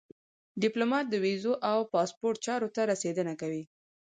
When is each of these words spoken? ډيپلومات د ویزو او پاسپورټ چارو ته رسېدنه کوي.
ډيپلومات 0.61 1.05
د 1.09 1.15
ویزو 1.25 1.53
او 1.71 1.79
پاسپورټ 1.93 2.35
چارو 2.45 2.67
ته 2.75 2.81
رسېدنه 2.91 3.33
کوي. 3.41 3.63